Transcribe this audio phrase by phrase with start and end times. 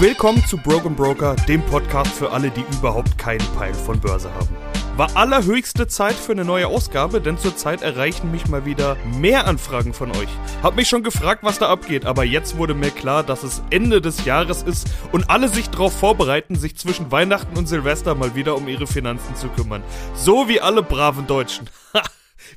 [0.00, 4.56] Willkommen zu Broken Broker, dem Podcast für alle, die überhaupt keinen Peil von Börse haben.
[4.96, 9.92] War allerhöchste Zeit für eine neue Ausgabe, denn zurzeit erreichen mich mal wieder mehr Anfragen
[9.92, 10.28] von euch.
[10.62, 14.00] Hab mich schon gefragt, was da abgeht, aber jetzt wurde mir klar, dass es Ende
[14.00, 18.56] des Jahres ist und alle sich darauf vorbereiten, sich zwischen Weihnachten und Silvester mal wieder
[18.56, 19.82] um ihre Finanzen zu kümmern.
[20.14, 21.68] So wie alle braven Deutschen.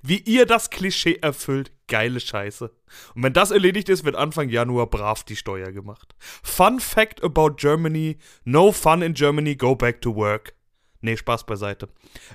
[0.05, 2.69] Wie ihr das Klischee erfüllt, geile Scheiße.
[3.15, 6.13] Und wenn das erledigt ist, wird Anfang Januar brav die Steuer gemacht.
[6.19, 10.55] Fun Fact about Germany: No fun in Germany, go back to work.
[10.99, 11.87] Nee, Spaß beiseite.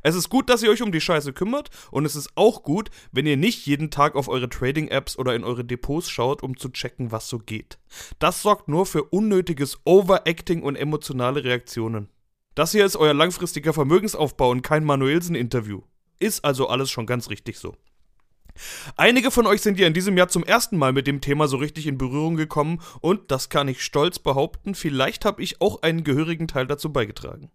[0.03, 2.91] Es ist gut, dass ihr euch um die Scheiße kümmert und es ist auch gut,
[3.13, 6.71] wenn ihr nicht jeden Tag auf eure Trading-Apps oder in eure Depots schaut, um zu
[6.71, 7.79] checken, was so geht.
[8.19, 12.09] Das sorgt nur für unnötiges Overacting und emotionale Reaktionen.
[12.55, 15.83] Das hier ist euer langfristiger Vermögensaufbau und kein Manuelsen-Interview.
[16.19, 17.77] Ist also alles schon ganz richtig so.
[18.97, 21.57] Einige von euch sind ja in diesem Jahr zum ersten Mal mit dem Thema so
[21.57, 26.05] richtig in Berührung gekommen und, das kann ich stolz behaupten, vielleicht habe ich auch einen
[26.05, 27.51] gehörigen Teil dazu beigetragen.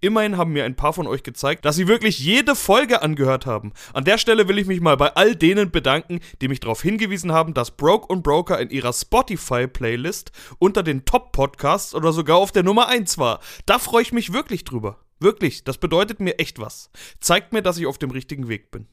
[0.00, 3.72] Immerhin haben mir ein paar von euch gezeigt, dass sie wirklich jede Folge angehört haben.
[3.92, 7.32] An der Stelle will ich mich mal bei all denen bedanken, die mich darauf hingewiesen
[7.32, 12.62] haben, dass Broke und Broker in ihrer Spotify-Playlist unter den Top-Podcasts oder sogar auf der
[12.62, 13.40] Nummer 1 war.
[13.66, 14.98] Da freue ich mich wirklich drüber.
[15.18, 16.90] Wirklich, das bedeutet mir echt was.
[17.20, 18.86] Zeigt mir, dass ich auf dem richtigen Weg bin.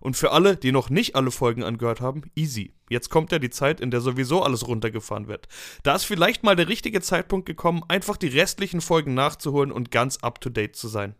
[0.00, 2.74] Und für alle, die noch nicht alle Folgen angehört haben, easy.
[2.90, 5.48] Jetzt kommt ja die Zeit, in der sowieso alles runtergefahren wird.
[5.82, 10.18] Da ist vielleicht mal der richtige Zeitpunkt gekommen, einfach die restlichen Folgen nachzuholen und ganz
[10.18, 11.14] up to date zu sein.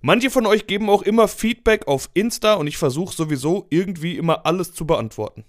[0.00, 4.46] Manche von euch geben auch immer Feedback auf Insta und ich versuche sowieso irgendwie immer
[4.46, 5.44] alles zu beantworten.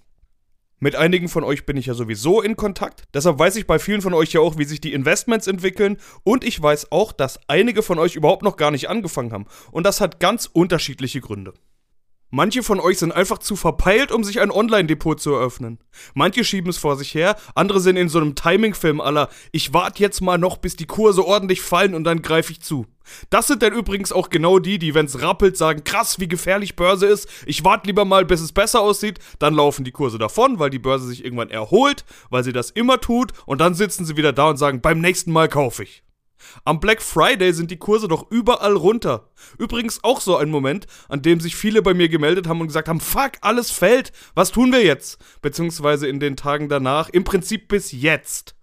[0.84, 3.04] Mit einigen von euch bin ich ja sowieso in Kontakt.
[3.14, 5.96] Deshalb weiß ich bei vielen von euch ja auch, wie sich die Investments entwickeln.
[6.24, 9.46] Und ich weiß auch, dass einige von euch überhaupt noch gar nicht angefangen haben.
[9.72, 11.54] Und das hat ganz unterschiedliche Gründe.
[12.36, 15.78] Manche von euch sind einfach zu verpeilt, um sich ein Online-Depot zu eröffnen.
[16.14, 20.02] Manche schieben es vor sich her, andere sind in so einem Timing-Film aller, ich warte
[20.02, 22.86] jetzt mal noch, bis die Kurse ordentlich fallen und dann greife ich zu.
[23.30, 26.74] Das sind dann übrigens auch genau die, die, wenn es rappelt, sagen, krass, wie gefährlich
[26.74, 30.58] Börse ist, ich warte lieber mal, bis es besser aussieht, dann laufen die Kurse davon,
[30.58, 34.16] weil die Börse sich irgendwann erholt, weil sie das immer tut, und dann sitzen sie
[34.16, 36.02] wieder da und sagen, beim nächsten Mal kaufe ich.
[36.64, 39.30] Am Black Friday sind die Kurse doch überall runter.
[39.58, 42.88] Übrigens auch so ein Moment, an dem sich viele bei mir gemeldet haben und gesagt
[42.88, 45.18] haben, fuck, alles fällt, was tun wir jetzt?
[45.42, 48.54] Beziehungsweise in den Tagen danach, im Prinzip bis jetzt.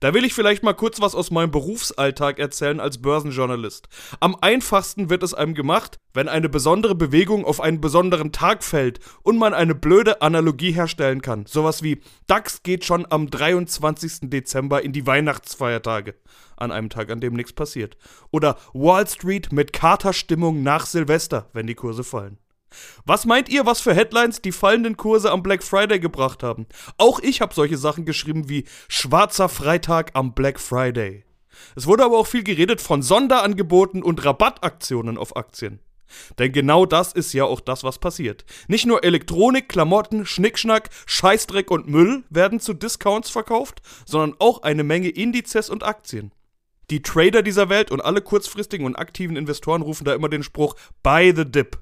[0.00, 3.88] Da will ich vielleicht mal kurz was aus meinem Berufsalltag erzählen als Börsenjournalist.
[4.20, 9.00] Am einfachsten wird es einem gemacht, wenn eine besondere Bewegung auf einen besonderen Tag fällt
[9.22, 11.46] und man eine blöde Analogie herstellen kann.
[11.46, 14.30] Sowas wie DAX geht schon am 23.
[14.30, 16.14] Dezember in die Weihnachtsfeiertage.
[16.56, 17.96] An einem Tag, an dem nichts passiert.
[18.30, 22.38] Oder Wall Street mit Katerstimmung nach Silvester, wenn die Kurse fallen.
[23.04, 26.66] Was meint ihr, was für Headlines die fallenden Kurse am Black Friday gebracht haben?
[26.96, 31.24] Auch ich habe solche Sachen geschrieben wie Schwarzer Freitag am Black Friday.
[31.74, 35.80] Es wurde aber auch viel geredet von Sonderangeboten und Rabattaktionen auf Aktien.
[36.38, 38.44] Denn genau das ist ja auch das, was passiert.
[38.66, 44.84] Nicht nur Elektronik, Klamotten, Schnickschnack, Scheißdreck und Müll werden zu Discounts verkauft, sondern auch eine
[44.84, 46.32] Menge Indizes und Aktien.
[46.90, 50.74] Die Trader dieser Welt und alle kurzfristigen und aktiven Investoren rufen da immer den Spruch
[51.02, 51.78] Buy the Dip.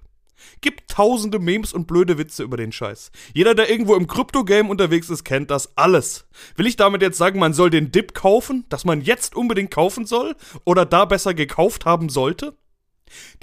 [0.61, 3.11] Gibt tausende Memes und blöde Witze über den Scheiß.
[3.35, 6.27] Jeder, der irgendwo im Krypto-Game unterwegs ist, kennt das alles.
[6.57, 10.07] Will ich damit jetzt sagen, man soll den Dip kaufen, dass man jetzt unbedingt kaufen
[10.07, 12.57] soll oder da besser gekauft haben sollte?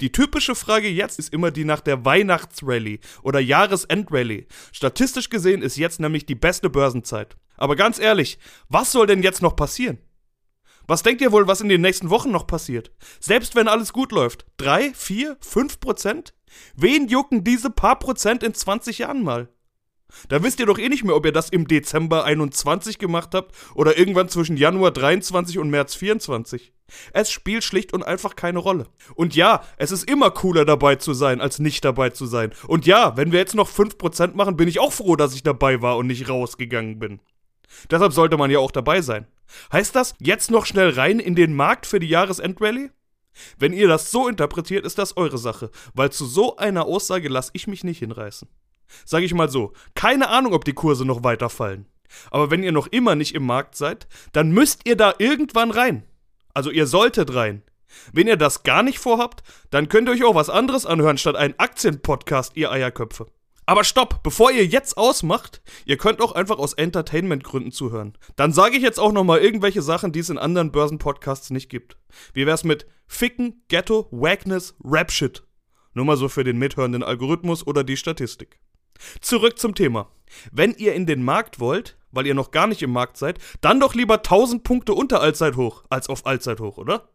[0.00, 4.46] Die typische Frage jetzt ist immer die nach der Weihnachtsrallye oder Jahresendrallye.
[4.72, 7.36] Statistisch gesehen ist jetzt nämlich die beste Börsenzeit.
[7.56, 8.38] Aber ganz ehrlich,
[8.68, 9.98] was soll denn jetzt noch passieren?
[10.86, 12.90] Was denkt ihr wohl, was in den nächsten Wochen noch passiert?
[13.20, 14.44] Selbst wenn alles gut läuft.
[14.56, 16.34] Drei, vier, fünf Prozent?
[16.76, 19.48] Wen jucken diese paar Prozent in 20 Jahren mal?
[20.28, 23.54] Da wisst ihr doch eh nicht mehr, ob ihr das im Dezember 21 gemacht habt
[23.74, 26.72] oder irgendwann zwischen Januar 23 und März 24.
[27.12, 28.86] Es spielt schlicht und einfach keine Rolle.
[29.14, 32.52] Und ja, es ist immer cooler dabei zu sein, als nicht dabei zu sein.
[32.66, 35.82] Und ja, wenn wir jetzt noch 5% machen, bin ich auch froh, dass ich dabei
[35.82, 37.20] war und nicht rausgegangen bin.
[37.90, 39.26] Deshalb sollte man ja auch dabei sein.
[39.72, 42.90] Heißt das, jetzt noch schnell rein in den Markt für die Jahresendrallye?
[43.58, 47.50] Wenn ihr das so interpretiert, ist das eure Sache, weil zu so einer Aussage lasse
[47.54, 48.48] ich mich nicht hinreißen.
[49.04, 51.86] Sag ich mal so, keine Ahnung, ob die Kurse noch weiter fallen.
[52.30, 56.04] Aber wenn ihr noch immer nicht im Markt seid, dann müsst ihr da irgendwann rein.
[56.52, 57.62] Also ihr solltet rein.
[58.12, 61.36] Wenn ihr das gar nicht vorhabt, dann könnt ihr euch auch was anderes anhören statt
[61.36, 63.26] einen Aktienpodcast, ihr Eierköpfe.
[63.66, 68.16] Aber stopp, bevor ihr jetzt ausmacht, ihr könnt auch einfach aus Entertainment-Gründen zuhören.
[68.36, 71.96] Dann sage ich jetzt auch nochmal irgendwelche Sachen, die es in anderen Börsenpodcasts nicht gibt.
[72.34, 75.44] Wie wär's mit Ficken, Ghetto, Wagness, Rapshit?
[75.94, 78.58] Nur mal so für den mithörenden Algorithmus oder die Statistik.
[79.20, 80.10] Zurück zum Thema.
[80.52, 83.80] Wenn ihr in den Markt wollt, weil ihr noch gar nicht im Markt seid, dann
[83.80, 87.08] doch lieber 1000 Punkte unter Allzeithoch als auf Allzeithoch, oder?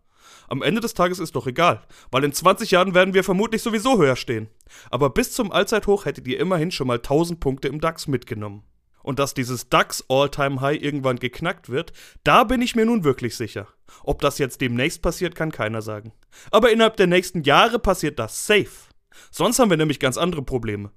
[0.49, 3.99] Am Ende des Tages ist doch egal, weil in 20 Jahren werden wir vermutlich sowieso
[3.99, 4.49] höher stehen.
[4.89, 8.63] Aber bis zum Allzeithoch hättet ihr immerhin schon mal 1000 Punkte im DAX mitgenommen.
[9.03, 11.93] Und dass dieses DAX All-Time High irgendwann geknackt wird,
[12.23, 13.67] da bin ich mir nun wirklich sicher.
[14.03, 16.13] Ob das jetzt demnächst passiert, kann keiner sagen.
[16.49, 18.89] Aber innerhalb der nächsten Jahre passiert das safe.
[19.29, 20.91] Sonst haben wir nämlich ganz andere Probleme.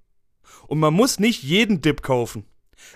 [0.66, 2.46] Und man muss nicht jeden Dip kaufen.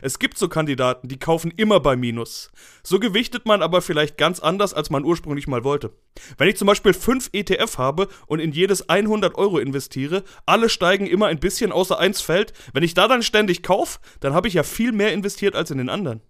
[0.03, 2.51] Es gibt so Kandidaten, die kaufen immer bei Minus.
[2.83, 5.93] So gewichtet man aber vielleicht ganz anders, als man ursprünglich mal wollte.
[6.39, 11.07] Wenn ich zum Beispiel 5 ETF habe und in jedes 100 Euro investiere, alle steigen
[11.07, 14.55] immer ein bisschen außer eins fällt, wenn ich da dann ständig kaufe, dann habe ich
[14.55, 16.21] ja viel mehr investiert als in den anderen.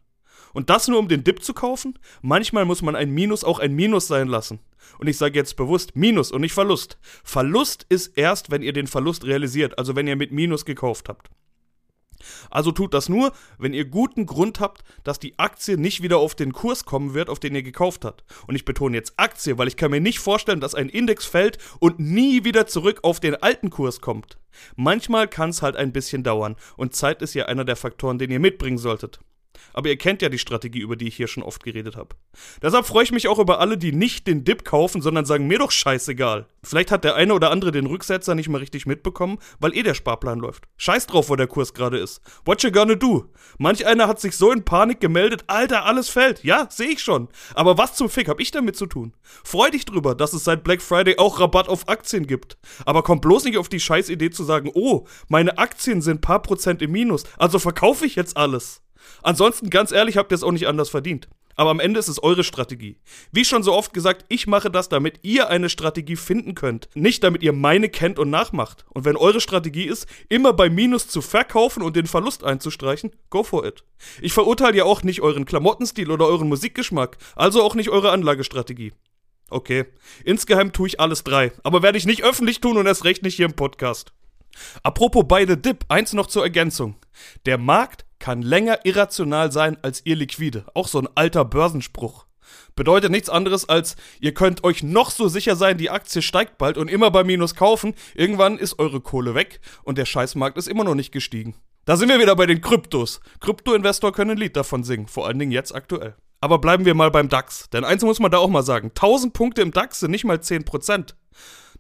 [0.57, 1.99] Und das nur um den Dip zu kaufen?
[2.23, 4.61] Manchmal muss man ein Minus auch ein Minus sein lassen.
[4.99, 6.97] Und ich sage jetzt bewusst Minus und nicht Verlust.
[7.25, 11.29] Verlust ist erst, wenn ihr den Verlust realisiert, also wenn ihr mit Minus gekauft habt.
[12.51, 16.35] Also tut das nur, wenn ihr guten Grund habt, dass die Aktie nicht wieder auf
[16.35, 18.25] den Kurs kommen wird, auf den ihr gekauft habt.
[18.47, 21.59] Und ich betone jetzt Aktie, weil ich kann mir nicht vorstellen, dass ein Index fällt
[21.81, 24.39] und nie wieder zurück auf den alten Kurs kommt.
[24.75, 28.31] Manchmal kann es halt ein bisschen dauern und Zeit ist ja einer der Faktoren, den
[28.31, 29.21] ihr mitbringen solltet.
[29.73, 32.17] Aber ihr kennt ja die Strategie, über die ich hier schon oft geredet habe.
[32.63, 35.59] Deshalb freue ich mich auch über alle, die nicht den Dip kaufen, sondern sagen, mir
[35.59, 36.47] doch scheißegal.
[36.63, 39.95] Vielleicht hat der eine oder andere den Rücksetzer nicht mal richtig mitbekommen, weil eh der
[39.95, 40.65] Sparplan läuft.
[40.77, 42.21] Scheiß drauf, wo der Kurs gerade ist.
[42.45, 43.27] What you gonna do?
[43.59, 46.43] Manch einer hat sich so in Panik gemeldet, Alter, alles fällt.
[46.43, 47.29] Ja, sehe ich schon.
[47.55, 49.15] Aber was zum Fick hab ich damit zu tun?
[49.45, 52.59] Freu dich drüber, dass es seit Black Friday auch Rabatt auf Aktien gibt.
[52.85, 56.83] Aber komm bloß nicht auf die Scheißidee zu sagen, oh, meine Aktien sind paar Prozent
[56.83, 58.83] im Minus, also verkaufe ich jetzt alles.
[59.23, 61.29] Ansonsten, ganz ehrlich, habt ihr es auch nicht anders verdient.
[61.57, 62.99] Aber am Ende ist es eure Strategie.
[63.33, 66.91] Wie schon so oft gesagt, ich mache das, damit ihr eine Strategie finden könnt.
[66.95, 68.85] Nicht damit ihr meine kennt und nachmacht.
[68.91, 73.43] Und wenn eure Strategie ist, immer bei Minus zu verkaufen und den Verlust einzustreichen, go
[73.43, 73.85] for it.
[74.21, 78.93] Ich verurteile ja auch nicht euren Klamottenstil oder euren Musikgeschmack, also auch nicht eure Anlagestrategie.
[79.49, 79.87] Okay,
[80.25, 83.37] insgeheim tue ich alles drei, aber werde ich nicht öffentlich tun und erst recht nicht
[83.37, 84.13] hier im Podcast.
[84.83, 86.97] Apropos beide Dip, eins noch zur Ergänzung.
[87.45, 90.65] Der Markt kann länger irrational sein als ihr Liquide.
[90.75, 92.27] Auch so ein alter Börsenspruch.
[92.75, 96.77] Bedeutet nichts anderes als, ihr könnt euch noch so sicher sein, die Aktie steigt bald
[96.77, 97.95] und immer bei Minus kaufen.
[98.17, 101.55] Irgendwann ist eure Kohle weg und der Scheißmarkt ist immer noch nicht gestiegen.
[101.85, 103.21] Da sind wir wieder bei den Kryptos.
[103.39, 106.17] Krypto-Investor können ein Lied davon singen, vor allen Dingen jetzt aktuell.
[106.41, 107.71] Aber bleiben wir mal beim DAX.
[107.71, 110.39] Denn eins muss man da auch mal sagen: 1000 Punkte im DAX sind nicht mal
[110.39, 111.15] 10%.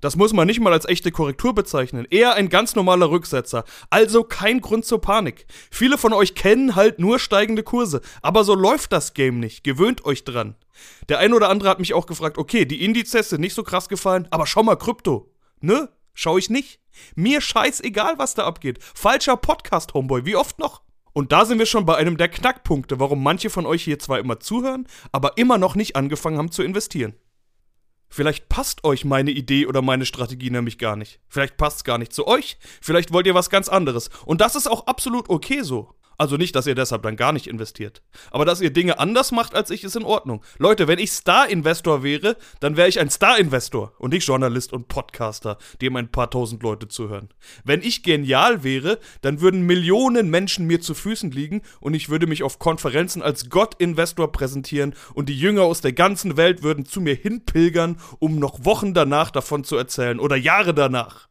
[0.00, 3.64] Das muss man nicht mal als echte Korrektur bezeichnen, eher ein ganz normaler Rücksetzer.
[3.90, 5.46] Also kein Grund zur Panik.
[5.70, 9.64] Viele von euch kennen halt nur steigende Kurse, aber so läuft das Game nicht.
[9.64, 10.56] Gewöhnt euch dran.
[11.08, 13.88] Der eine oder andere hat mich auch gefragt, okay, die Indizes sind nicht so krass
[13.88, 15.32] gefallen, aber schau mal Krypto.
[15.60, 15.88] Ne?
[16.14, 16.80] Schau ich nicht.
[17.14, 18.78] Mir scheißegal, was da abgeht.
[18.94, 20.82] Falscher Podcast, Homeboy, wie oft noch?
[21.12, 24.18] Und da sind wir schon bei einem der Knackpunkte, warum manche von euch hier zwar
[24.18, 27.14] immer zuhören, aber immer noch nicht angefangen haben zu investieren.
[28.08, 31.20] Vielleicht passt euch meine Idee oder meine Strategie nämlich gar nicht.
[31.28, 32.56] Vielleicht passt es gar nicht zu euch.
[32.80, 34.10] Vielleicht wollt ihr was ganz anderes.
[34.24, 35.95] Und das ist auch absolut okay so.
[36.18, 38.02] Also nicht, dass ihr deshalb dann gar nicht investiert.
[38.30, 40.42] Aber dass ihr Dinge anders macht als ich, ist in Ordnung.
[40.58, 45.58] Leute, wenn ich Star-Investor wäre, dann wäre ich ein Star-Investor und nicht Journalist und Podcaster,
[45.80, 47.28] dem ein paar tausend Leute zuhören.
[47.64, 52.26] Wenn ich genial wäre, dann würden Millionen Menschen mir zu Füßen liegen und ich würde
[52.26, 57.00] mich auf Konferenzen als Gott-Investor präsentieren und die Jünger aus der ganzen Welt würden zu
[57.00, 61.28] mir hinpilgern, um noch Wochen danach davon zu erzählen oder Jahre danach.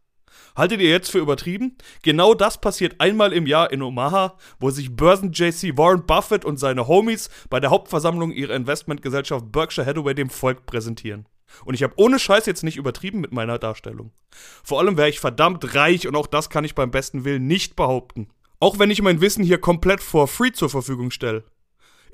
[0.55, 1.77] Haltet ihr jetzt für übertrieben?
[2.01, 6.87] Genau das passiert einmal im Jahr in Omaha, wo sich Börsen-JC Warren Buffett und seine
[6.87, 11.27] Homies bei der Hauptversammlung ihrer Investmentgesellschaft Berkshire Hathaway dem Volk präsentieren.
[11.65, 14.11] Und ich habe ohne Scheiß jetzt nicht übertrieben mit meiner Darstellung.
[14.63, 17.75] Vor allem wäre ich verdammt reich und auch das kann ich beim besten Willen nicht
[17.75, 18.29] behaupten.
[18.59, 21.43] Auch wenn ich mein Wissen hier komplett for free zur Verfügung stelle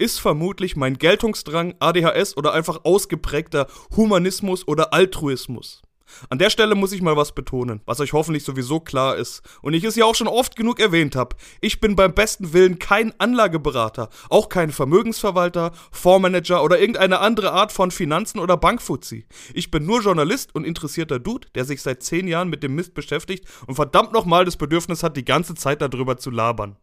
[0.01, 5.83] ist vermutlich mein Geltungsdrang, ADHS oder einfach ausgeprägter Humanismus oder Altruismus.
[6.29, 9.73] An der Stelle muss ich mal was betonen, was euch hoffentlich sowieso klar ist und
[9.73, 11.35] ich es ja auch schon oft genug erwähnt habe.
[11.61, 17.71] Ich bin beim besten Willen kein Anlageberater, auch kein Vermögensverwalter, Fondsmanager oder irgendeine andere Art
[17.71, 19.25] von Finanzen oder Bankfuzzi.
[19.53, 22.93] Ich bin nur Journalist und interessierter Dude, der sich seit zehn Jahren mit dem Mist
[22.93, 26.77] beschäftigt und verdammt nochmal das Bedürfnis hat, die ganze Zeit darüber zu labern.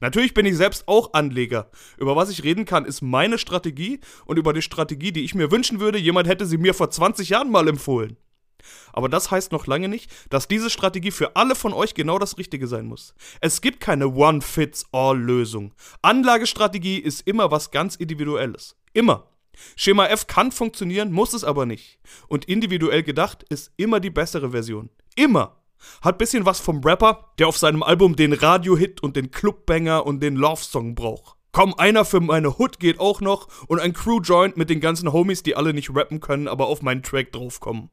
[0.00, 1.70] Natürlich bin ich selbst auch Anleger.
[1.98, 5.50] Über was ich reden kann, ist meine Strategie und über die Strategie, die ich mir
[5.50, 8.16] wünschen würde, jemand hätte sie mir vor 20 Jahren mal empfohlen.
[8.92, 12.38] Aber das heißt noch lange nicht, dass diese Strategie für alle von euch genau das
[12.38, 13.14] Richtige sein muss.
[13.40, 15.74] Es gibt keine One-Fits-All-Lösung.
[16.02, 18.76] Anlagestrategie ist immer was ganz Individuelles.
[18.92, 19.28] Immer.
[19.76, 21.98] Schema F kann funktionieren, muss es aber nicht.
[22.28, 24.90] Und individuell gedacht ist immer die bessere Version.
[25.14, 25.58] Immer.
[26.00, 30.20] Hat bisschen was vom Rapper, der auf seinem Album den Radiohit und den Clubbanger und
[30.20, 31.36] den Love-Song braucht.
[31.52, 35.42] Komm, einer für meine Hood geht auch noch und ein Crew-Joint mit den ganzen Homies,
[35.42, 37.90] die alle nicht rappen können, aber auf meinen Track draufkommen.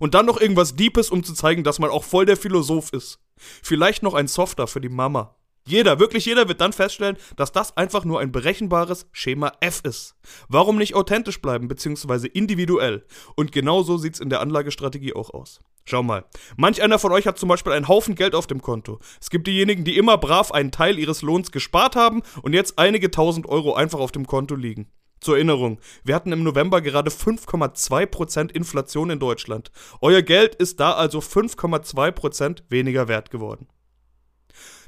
[0.00, 3.18] Und dann noch irgendwas Deepes, um zu zeigen, dass man auch voll der Philosoph ist.
[3.36, 5.34] Vielleicht noch ein Softer für die Mama.
[5.68, 10.16] Jeder, wirklich jeder wird dann feststellen, dass das einfach nur ein berechenbares Schema F ist.
[10.48, 13.04] Warum nicht authentisch bleiben, beziehungsweise individuell?
[13.36, 15.60] Und genau so sieht's in der Anlagestrategie auch aus.
[15.84, 16.24] Schau mal.
[16.56, 18.98] Manch einer von euch hat zum Beispiel einen Haufen Geld auf dem Konto.
[19.20, 23.10] Es gibt diejenigen, die immer brav einen Teil ihres Lohns gespart haben und jetzt einige
[23.10, 24.90] tausend Euro einfach auf dem Konto liegen.
[25.20, 29.70] Zur Erinnerung, wir hatten im November gerade 5,2% Inflation in Deutschland.
[30.00, 33.68] Euer Geld ist da also 5,2% weniger wert geworden.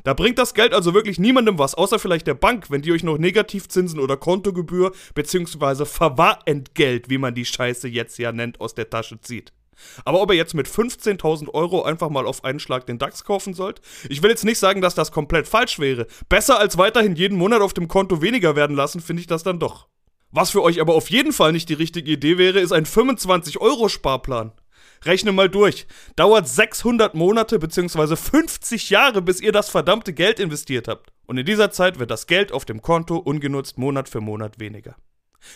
[0.05, 3.03] Da bringt das Geld also wirklich niemandem was, außer vielleicht der Bank, wenn die euch
[3.03, 5.85] noch Negativzinsen oder Kontogebühr bzw.
[5.85, 9.53] Verwahrentgelt, wie man die Scheiße jetzt ja nennt, aus der Tasche zieht.
[10.05, 13.55] Aber ob ihr jetzt mit 15.000 Euro einfach mal auf einen Schlag den DAX kaufen
[13.55, 13.81] sollt?
[14.09, 16.07] Ich will jetzt nicht sagen, dass das komplett falsch wäre.
[16.29, 19.59] Besser als weiterhin jeden Monat auf dem Konto weniger werden lassen, finde ich das dann
[19.59, 19.89] doch.
[20.33, 24.53] Was für euch aber auf jeden Fall nicht die richtige Idee wäre, ist ein 25-Euro-Sparplan.
[25.05, 25.87] Rechne mal durch.
[26.15, 28.17] Dauert 600 Monate bzw.
[28.17, 31.11] 50 Jahre, bis ihr das verdammte Geld investiert habt.
[31.27, 34.97] Und in dieser Zeit wird das Geld auf dem Konto ungenutzt Monat für Monat weniger.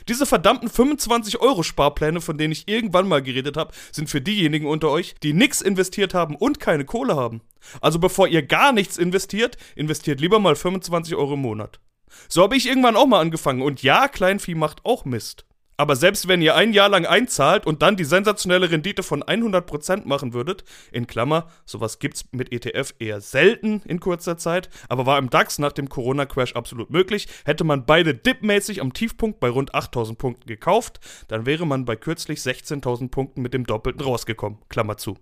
[0.09, 4.67] Diese verdammten 25 Euro Sparpläne, von denen ich irgendwann mal geredet habe, sind für diejenigen
[4.67, 7.43] unter euch, die nichts investiert haben und keine Kohle haben.
[7.81, 11.81] Also bevor ihr gar nichts investiert, investiert lieber mal 25 Euro im Monat.
[12.29, 15.45] So habe ich irgendwann auch mal angefangen und ja, Kleinvieh macht auch Mist.
[15.77, 20.07] Aber selbst wenn ihr ein Jahr lang einzahlt und dann die sensationelle Rendite von 100%
[20.07, 25.19] machen würdet, in Klammer, sowas gibt's mit ETF eher selten in kurzer Zeit, aber war
[25.19, 29.75] im DAX nach dem Corona-Crash absolut möglich, hätte man beide dipmäßig am Tiefpunkt bei rund
[29.75, 34.97] 8000 Punkten gekauft, dann wäre man bei kürzlich 16.000 Punkten mit dem Doppelten rausgekommen, Klammer
[34.97, 35.19] zu.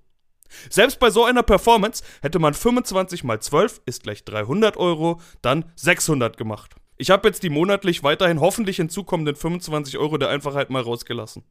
[0.69, 5.65] Selbst bei so einer Performance hätte man 25 mal 12 ist gleich 300 Euro, dann
[5.77, 6.75] 600 gemacht.
[6.99, 11.43] Ich habe jetzt die monatlich weiterhin hoffentlich hinzukommenden 25 Euro der Einfachheit mal rausgelassen.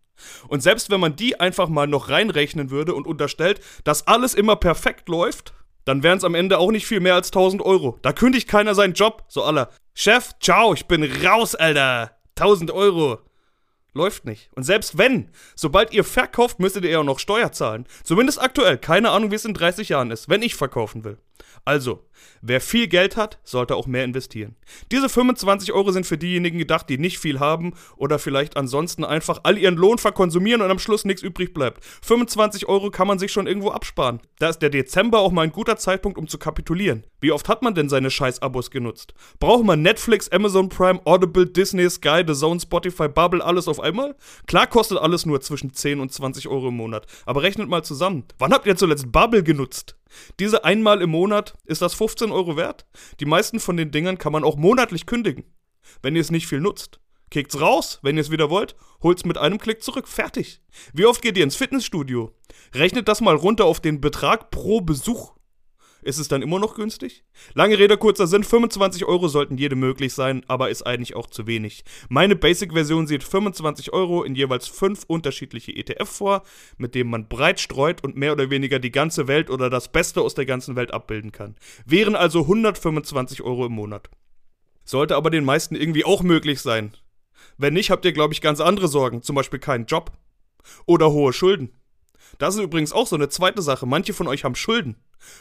[0.47, 4.55] Und selbst wenn man die einfach mal noch reinrechnen würde und unterstellt, dass alles immer
[4.55, 5.53] perfekt läuft,
[5.85, 7.97] dann wären es am Ende auch nicht viel mehr als 1000 Euro.
[8.01, 9.69] Da kündigt keiner seinen Job, so aller.
[9.93, 12.11] Chef, ciao, ich bin raus, Alter.
[12.35, 13.19] 1000 Euro.
[13.93, 14.49] Läuft nicht.
[14.55, 17.85] Und selbst wenn, sobald ihr verkauft, müsstet ihr ja noch Steuer zahlen.
[18.03, 18.77] Zumindest aktuell.
[18.77, 21.17] Keine Ahnung, wie es in 30 Jahren ist, wenn ich verkaufen will.
[21.65, 22.05] Also,
[22.41, 24.55] wer viel Geld hat, sollte auch mehr investieren.
[24.91, 29.41] Diese 25 Euro sind für diejenigen gedacht, die nicht viel haben oder vielleicht ansonsten einfach
[29.43, 31.83] all ihren Lohn verkonsumieren und am Schluss nichts übrig bleibt.
[32.03, 34.21] 25 Euro kann man sich schon irgendwo absparen.
[34.39, 37.05] Da ist der Dezember auch mal ein guter Zeitpunkt, um zu kapitulieren.
[37.19, 39.13] Wie oft hat man denn seine Scheiß-Abos genutzt?
[39.39, 44.15] Braucht man Netflix, Amazon Prime, Audible, Disney, Sky, The Zone, Spotify, Bubble, alles auf einmal?
[44.47, 47.05] Klar kostet alles nur zwischen 10 und 20 Euro im Monat.
[47.25, 48.23] Aber rechnet mal zusammen.
[48.39, 49.95] Wann habt ihr zuletzt Bubble genutzt?
[50.39, 52.85] Diese einmal im Monat, ist das 15 Euro wert?
[53.19, 55.43] Die meisten von den Dingern kann man auch monatlich kündigen,
[56.01, 56.99] wenn ihr es nicht viel nutzt.
[57.29, 60.61] Kickt's raus, wenn ihr es wieder wollt, holt's mit einem Klick zurück, fertig.
[60.93, 62.35] Wie oft geht ihr ins Fitnessstudio?
[62.73, 65.33] Rechnet das mal runter auf den Betrag pro Besuch.
[66.03, 67.23] Ist es dann immer noch günstig?
[67.53, 71.45] Lange Rede, kurzer Sinn, 25 Euro sollten jede möglich sein, aber ist eigentlich auch zu
[71.45, 71.83] wenig.
[72.09, 76.43] Meine Basic-Version sieht 25 Euro in jeweils fünf unterschiedliche ETF vor,
[76.77, 80.21] mit denen man breit streut und mehr oder weniger die ganze Welt oder das Beste
[80.21, 81.55] aus der ganzen Welt abbilden kann.
[81.85, 84.09] Wären also 125 Euro im Monat.
[84.83, 86.93] Sollte aber den meisten irgendwie auch möglich sein.
[87.57, 90.11] Wenn nicht, habt ihr, glaube ich, ganz andere Sorgen, zum Beispiel keinen Job.
[90.85, 91.71] Oder hohe Schulden.
[92.39, 93.85] Das ist übrigens auch so eine zweite Sache.
[93.85, 94.95] Manche von euch haben Schulden.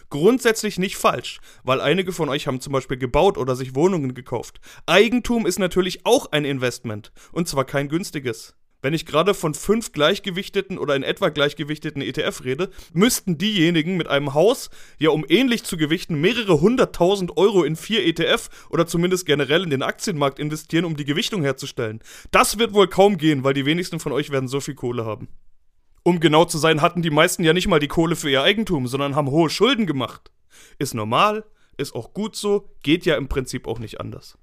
[0.09, 4.61] Grundsätzlich nicht falsch, weil einige von euch haben zum Beispiel gebaut oder sich Wohnungen gekauft.
[4.87, 7.13] Eigentum ist natürlich auch ein Investment.
[7.33, 8.55] Und zwar kein günstiges.
[8.83, 14.09] Wenn ich gerade von fünf gleichgewichteten oder in etwa gleichgewichteten ETF rede, müssten diejenigen mit
[14.09, 19.27] einem Haus ja um ähnlich zu gewichten mehrere hunderttausend Euro in vier ETF oder zumindest
[19.27, 22.01] generell in den Aktienmarkt investieren, um die Gewichtung herzustellen.
[22.31, 25.29] Das wird wohl kaum gehen, weil die wenigsten von euch werden so viel Kohle haben.
[26.03, 28.87] Um genau zu sein, hatten die meisten ja nicht mal die Kohle für ihr Eigentum,
[28.87, 30.31] sondern haben hohe Schulden gemacht.
[30.79, 31.45] Ist normal,
[31.77, 34.39] ist auch gut so, geht ja im Prinzip auch nicht anders.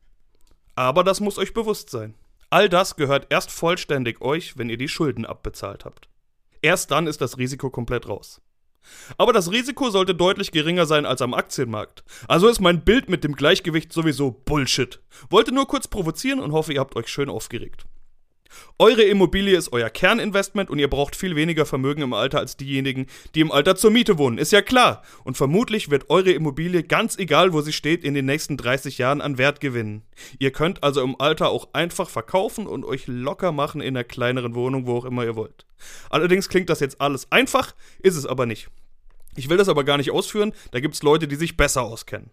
[0.75, 2.13] Aber das muss euch bewusst sein.
[2.49, 6.07] All das gehört erst vollständig euch, wenn ihr die Schulden abbezahlt habt.
[6.61, 8.41] Erst dann ist das Risiko komplett raus.
[9.17, 12.03] Aber das Risiko sollte deutlich geringer sein als am Aktienmarkt.
[12.27, 15.01] Also ist mein Bild mit dem Gleichgewicht sowieso Bullshit.
[15.29, 17.85] Wollte nur kurz provozieren und hoffe, ihr habt euch schön aufgeregt.
[18.79, 23.07] Eure Immobilie ist euer Kerninvestment und ihr braucht viel weniger Vermögen im Alter als diejenigen,
[23.35, 24.37] die im Alter zur Miete wohnen.
[24.37, 25.03] Ist ja klar.
[25.23, 29.21] Und vermutlich wird eure Immobilie, ganz egal wo sie steht, in den nächsten 30 Jahren
[29.21, 30.03] an Wert gewinnen.
[30.39, 34.55] Ihr könnt also im Alter auch einfach verkaufen und euch locker machen in einer kleineren
[34.55, 35.65] Wohnung, wo auch immer ihr wollt.
[36.09, 38.69] Allerdings klingt das jetzt alles einfach, ist es aber nicht.
[39.35, 42.31] Ich will das aber gar nicht ausführen, da gibt es Leute, die sich besser auskennen.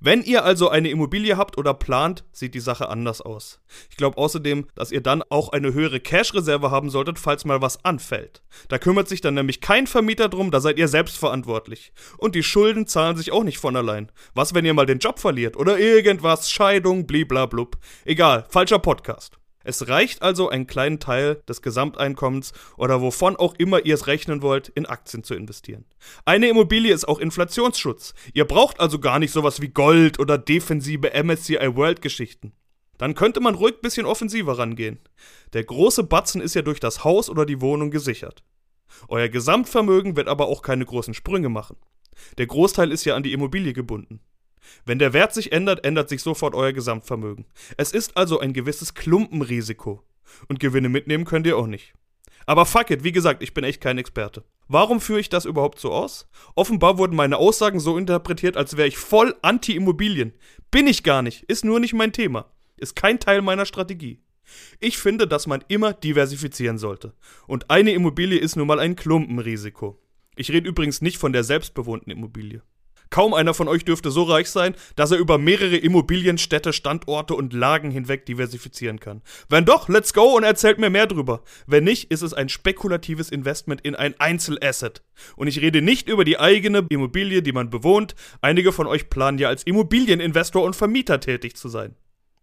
[0.00, 3.60] Wenn ihr also eine Immobilie habt oder plant, sieht die Sache anders aus.
[3.90, 7.84] Ich glaube außerdem, dass ihr dann auch eine höhere Cash-Reserve haben solltet, falls mal was
[7.84, 8.42] anfällt.
[8.68, 11.92] Da kümmert sich dann nämlich kein Vermieter drum, da seid ihr selbst verantwortlich.
[12.16, 14.10] Und die Schulden zahlen sich auch nicht von allein.
[14.34, 17.76] Was, wenn ihr mal den Job verliert oder irgendwas, Scheidung, bliblablub.
[18.04, 19.37] Egal, falscher Podcast.
[19.68, 24.40] Es reicht also, einen kleinen Teil des Gesamteinkommens oder wovon auch immer ihr es rechnen
[24.40, 25.84] wollt, in Aktien zu investieren.
[26.24, 28.14] Eine Immobilie ist auch Inflationsschutz.
[28.32, 32.54] Ihr braucht also gar nicht sowas wie Gold oder defensive MSCI World Geschichten.
[32.96, 35.00] Dann könnte man ruhig ein bisschen offensiver rangehen.
[35.52, 38.42] Der große Batzen ist ja durch das Haus oder die Wohnung gesichert.
[39.08, 41.76] Euer Gesamtvermögen wird aber auch keine großen Sprünge machen.
[42.38, 44.20] Der Großteil ist ja an die Immobilie gebunden.
[44.84, 47.44] Wenn der Wert sich ändert, ändert sich sofort euer Gesamtvermögen.
[47.76, 50.02] Es ist also ein gewisses Klumpenrisiko.
[50.48, 51.94] Und Gewinne mitnehmen könnt ihr auch nicht.
[52.46, 54.44] Aber fuck it, wie gesagt, ich bin echt kein Experte.
[54.68, 56.28] Warum führe ich das überhaupt so aus?
[56.54, 60.32] Offenbar wurden meine Aussagen so interpretiert, als wäre ich voll anti-Immobilien.
[60.70, 62.50] Bin ich gar nicht, ist nur nicht mein Thema.
[62.76, 64.20] Ist kein Teil meiner Strategie.
[64.80, 67.12] Ich finde, dass man immer diversifizieren sollte.
[67.46, 69.98] Und eine Immobilie ist nun mal ein Klumpenrisiko.
[70.36, 72.62] Ich rede übrigens nicht von der selbstbewohnten Immobilie.
[73.10, 77.52] Kaum einer von euch dürfte so reich sein, dass er über mehrere Immobilienstädte, Standorte und
[77.52, 79.22] Lagen hinweg diversifizieren kann.
[79.48, 81.42] Wenn doch, let's go und erzählt mir mehr drüber.
[81.66, 85.02] Wenn nicht, ist es ein spekulatives Investment in ein Einzelasset.
[85.36, 88.14] Und ich rede nicht über die eigene Immobilie, die man bewohnt.
[88.42, 91.94] Einige von euch planen ja als Immobilieninvestor und Vermieter tätig zu sein.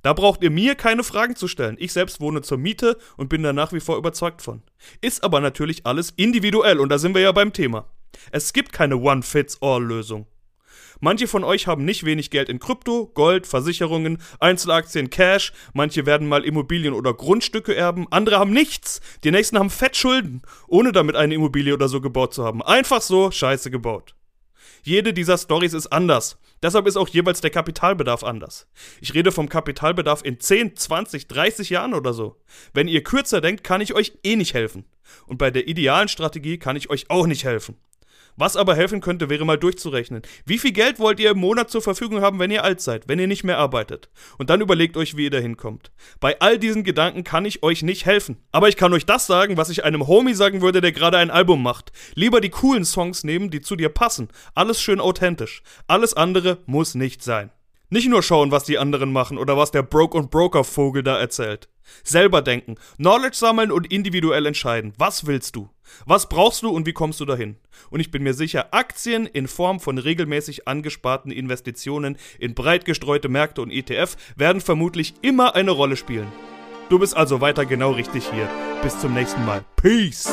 [0.02, 1.78] Da braucht ihr mir keine Fragen zu stellen.
[1.80, 4.62] Ich selbst wohne zur Miete und bin da nach wie vor überzeugt von.
[5.02, 7.90] Ist aber natürlich alles individuell und da sind wir ja beim Thema.
[8.32, 10.28] Es gibt keine One-Fits-All-Lösung.
[11.06, 16.28] Manche von euch haben nicht wenig Geld in Krypto, Gold, Versicherungen, Einzelaktien, Cash, manche werden
[16.28, 21.36] mal Immobilien oder Grundstücke erben, andere haben nichts, die nächsten haben Fettschulden, ohne damit eine
[21.36, 22.64] Immobilie oder so gebaut zu haben.
[22.64, 24.16] Einfach so scheiße gebaut.
[24.82, 26.40] Jede dieser Stories ist anders.
[26.64, 28.68] Deshalb ist auch jeweils der Kapitalbedarf anders.
[29.00, 32.42] Ich rede vom Kapitalbedarf in 10, 20, 30 Jahren oder so.
[32.74, 34.86] Wenn ihr kürzer denkt, kann ich euch eh nicht helfen.
[35.28, 37.78] Und bei der idealen Strategie kann ich euch auch nicht helfen.
[38.38, 40.22] Was aber helfen könnte, wäre mal durchzurechnen.
[40.46, 43.20] Wie viel Geld wollt ihr im Monat zur Verfügung haben, wenn ihr alt seid, wenn
[43.20, 44.10] ihr nicht mehr arbeitet?
[44.38, 45.92] Und dann überlegt euch, wie ihr da hinkommt.
[46.20, 48.38] Bei all diesen Gedanken kann ich euch nicht helfen.
[48.52, 51.32] Aber ich kann euch das sagen, was ich einem Homie sagen würde, der gerade ein
[51.32, 51.94] Album macht.
[52.14, 54.28] Lieber die coolen Songs nehmen, die zu dir passen.
[54.54, 55.64] Alles schön authentisch.
[55.88, 57.52] Alles andere muss nicht sein.
[57.90, 61.20] Nicht nur schauen, was die anderen machen oder was der Broke und Broker Vogel da
[61.20, 61.70] erzählt.
[62.04, 64.94] Selber denken, Knowledge sammeln und individuell entscheiden.
[64.98, 65.70] Was willst du?
[66.06, 67.58] Was brauchst du und wie kommst du dahin?
[67.92, 73.30] Und ich bin mir sicher, Aktien in Form von regelmäßig angesparten Investitionen in breit gestreute
[73.30, 76.32] Märkte und ETF werden vermutlich immer eine Rolle spielen.
[76.90, 78.50] Du bist also weiter genau richtig hier.
[78.82, 79.64] Bis zum nächsten Mal.
[79.76, 80.30] Peace!